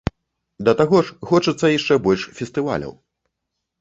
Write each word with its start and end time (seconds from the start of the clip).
Да 0.69 0.73
таго 0.79 1.01
ж, 1.09 1.13
хочацца 1.31 1.71
яшчэ 1.77 1.93
больш 2.07 2.21
фестываляў. 2.41 2.93